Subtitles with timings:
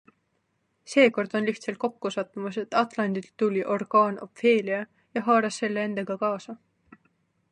[0.93, 4.81] Seekord on lihtsalt kokkusattumus, et Atlandilt tuli orkaan Ophelia
[5.15, 6.57] ja haaras selle endaga kaasa.